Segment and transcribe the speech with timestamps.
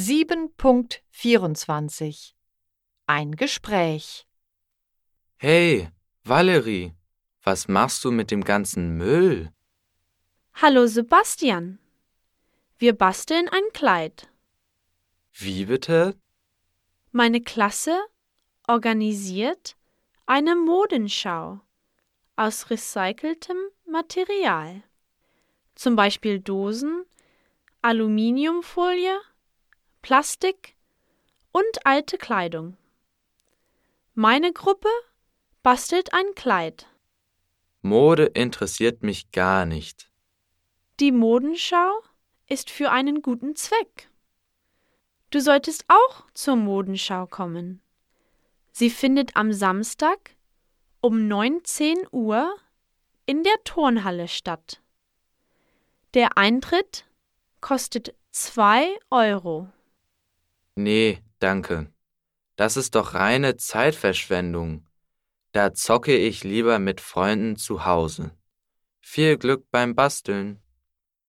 [0.00, 2.32] 7.24
[3.06, 4.26] Ein Gespräch
[5.36, 5.90] Hey,
[6.24, 6.94] Valerie,
[7.42, 9.52] was machst du mit dem ganzen Müll?
[10.54, 11.78] Hallo Sebastian.
[12.78, 14.30] Wir basteln ein Kleid.
[15.32, 16.18] Wie bitte?
[17.12, 18.00] Meine Klasse
[18.66, 19.76] organisiert
[20.24, 21.60] eine Modenschau
[22.36, 24.82] aus recyceltem Material.
[25.74, 27.04] Zum Beispiel Dosen,
[27.82, 29.18] Aluminiumfolie,
[30.02, 30.76] Plastik
[31.52, 32.76] und alte Kleidung.
[34.14, 34.88] Meine Gruppe
[35.62, 36.86] bastelt ein Kleid.
[37.82, 40.10] Mode interessiert mich gar nicht.
[41.00, 42.02] Die Modenschau
[42.48, 44.10] ist für einen guten Zweck.
[45.30, 47.80] Du solltest auch zur Modenschau kommen.
[48.72, 50.36] Sie findet am Samstag
[51.00, 52.54] um 19 Uhr
[53.26, 54.82] in der Turnhalle statt.
[56.14, 57.04] Der Eintritt
[57.60, 59.68] kostet 2 Euro.
[60.82, 61.92] Nee, danke.
[62.56, 64.86] Das ist doch reine Zeitverschwendung.
[65.52, 68.30] Da zocke ich lieber mit Freunden zu Hause.
[68.98, 70.62] Viel Glück beim Basteln.